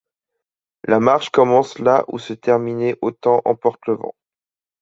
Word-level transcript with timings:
La 0.83 0.99
Marche 0.99 1.29
commence 1.29 1.77
là 1.77 2.05
où 2.07 2.17
se 2.17 2.33
terminait 2.33 2.97
Autant 3.03 3.39
en 3.45 3.51
emporte 3.51 3.85
le 3.85 3.93
vent. 3.97 4.15